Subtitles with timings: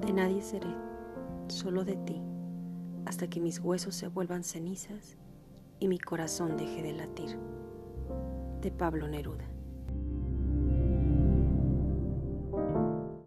[0.00, 0.74] De nadie seré,
[1.48, 2.22] solo de ti,
[3.04, 5.16] hasta que mis huesos se vuelvan cenizas
[5.80, 7.36] y mi corazón deje de latir.
[8.60, 9.44] De Pablo Neruda.